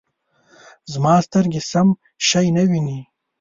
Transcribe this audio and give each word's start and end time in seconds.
زما 0.93 1.13
سترګې 1.25 1.61
سم 1.71 1.87
شی 2.27 2.47
نه 2.55 2.63
وینې 2.69 2.99